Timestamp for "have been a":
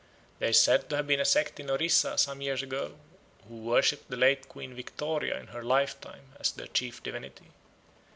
0.95-1.25